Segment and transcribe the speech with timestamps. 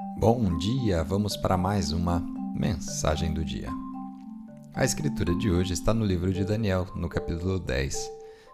[0.00, 2.20] Bom dia, vamos para mais uma
[2.54, 3.68] mensagem do dia.
[4.72, 8.08] A escritura de hoje está no livro de Daniel, no capítulo 10,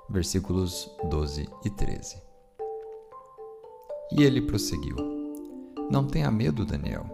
[0.08, 2.16] versículos 12 e 13.
[4.12, 4.96] E ele prosseguiu:
[5.90, 7.04] Não tenha medo, Daniel.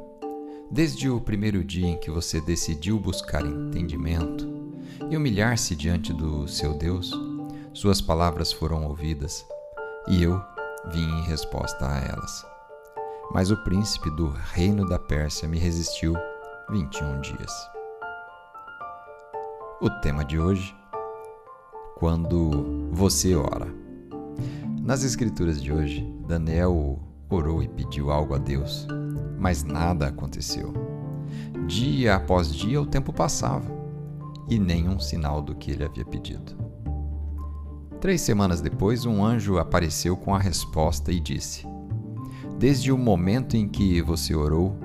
[0.71, 4.49] Desde o primeiro dia em que você decidiu buscar entendimento
[5.11, 7.12] e humilhar-se diante do seu Deus,
[7.75, 9.44] suas palavras foram ouvidas,
[10.07, 10.40] e eu
[10.93, 12.60] vim em resposta a elas.
[13.32, 16.14] Mas o príncipe do reino da Pérsia me resistiu
[16.71, 17.52] 21 dias.
[19.80, 20.75] O tema de hoje:
[21.96, 23.72] Quando você ora.
[24.82, 26.98] Nas escrituras de hoje, Daniel
[27.29, 28.88] orou e pediu algo a Deus,
[29.38, 30.72] mas nada aconteceu.
[31.68, 33.70] Dia após dia o tempo passava
[34.48, 36.58] e nenhum sinal do que ele havia pedido.
[38.00, 41.69] Três semanas depois, um anjo apareceu com a resposta e disse:
[42.58, 44.77] Desde o momento em que você orou,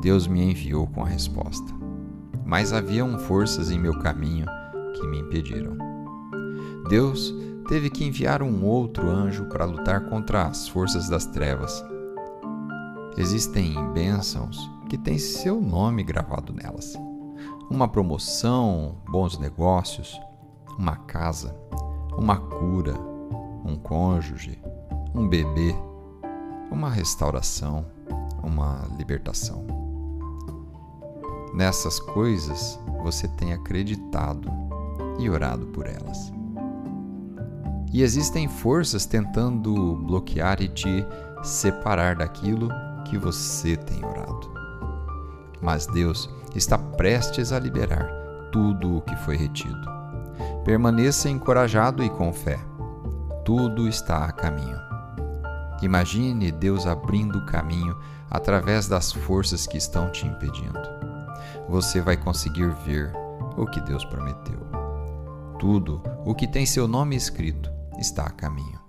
[0.00, 1.72] Deus me enviou com a resposta.
[2.44, 4.46] Mas haviam forças em meu caminho
[4.94, 5.76] que me impediram.
[6.88, 7.34] Deus
[7.68, 11.84] teve que enviar um outro anjo para lutar contra as forças das trevas.
[13.16, 16.94] Existem bênçãos que têm seu nome gravado nelas.
[17.70, 20.20] Uma promoção, bons negócios,
[20.76, 21.54] uma casa,
[22.16, 22.94] uma cura,
[23.64, 24.58] um cônjuge,
[25.14, 25.74] um bebê,
[26.70, 27.84] uma restauração,
[28.42, 29.66] uma libertação.
[31.54, 34.50] Nessas coisas você tem acreditado
[35.18, 36.32] e orado por elas.
[37.92, 41.04] E existem forças tentando bloquear e te
[41.42, 42.68] separar daquilo
[43.04, 44.50] que você tem orado.
[45.60, 48.08] Mas Deus está prestes a liberar
[48.52, 50.00] tudo o que foi retido
[50.64, 52.58] Permaneça encorajado e com fé.
[53.44, 54.78] Tudo está a caminho.
[55.82, 57.96] Imagine Deus abrindo caminho
[58.30, 60.78] através das forças que estão te impedindo.
[61.68, 63.12] Você vai conseguir ver
[63.56, 64.60] o que Deus prometeu.
[65.58, 68.80] Tudo o que tem seu nome escrito está a caminho.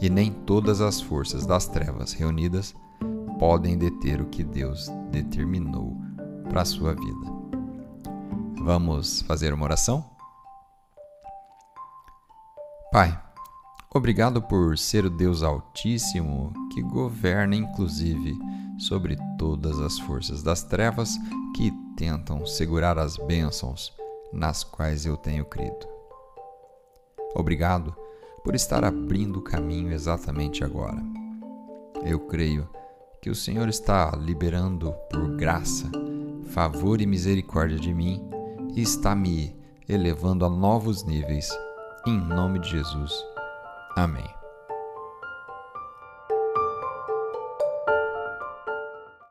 [0.00, 2.74] E nem todas as forças das trevas reunidas
[3.38, 5.96] podem deter o que Deus determinou
[6.48, 7.38] para a sua vida.
[8.62, 10.04] Vamos fazer uma oração?
[12.92, 13.18] Pai,
[13.94, 18.36] obrigado por ser o Deus Altíssimo que governa inclusive
[18.78, 21.16] sobre todas as forças das trevas
[21.56, 23.92] que tentam segurar as bênçãos
[24.32, 25.86] nas quais eu tenho crido.
[27.34, 27.94] Obrigado
[28.44, 31.02] por estar abrindo o caminho exatamente agora.
[32.04, 32.68] Eu creio
[33.20, 35.90] que o Senhor está liberando por graça,
[36.46, 38.22] favor e misericórdia de mim
[38.74, 39.56] e está me
[39.88, 41.48] elevando a novos níveis
[42.06, 43.12] em nome de Jesus.
[43.98, 44.37] Amém.